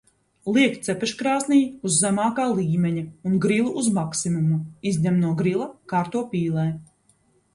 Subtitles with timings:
[0.53, 1.57] Liek cepeškrāsnī
[1.89, 4.59] uz zemākā līmeņa un grilu uz maksimumu.
[4.93, 6.67] Izņem no grila, kārto pīlē.